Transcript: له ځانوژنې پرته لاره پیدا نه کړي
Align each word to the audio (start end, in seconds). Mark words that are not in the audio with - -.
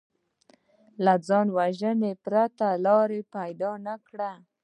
له 1.05 1.13
ځانوژنې 1.27 2.11
پرته 2.23 2.67
لاره 2.85 3.19
پیدا 3.33 3.71
نه 3.85 3.95
کړي 4.07 4.31